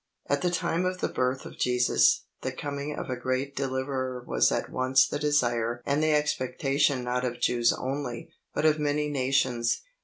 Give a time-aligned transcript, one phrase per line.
[0.27, 4.51] At the time of the birth of Jesus, the coming of a great deliverer was
[4.51, 9.83] at once the desire and the expectation not of Jews only, but of many nations.